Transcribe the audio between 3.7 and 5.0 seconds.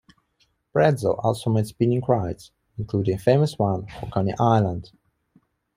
for Coney Island.